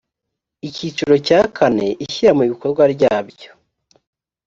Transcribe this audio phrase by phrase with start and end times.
[0.67, 3.51] icyiciro cya kane ishyira mu bikorwa ryabyo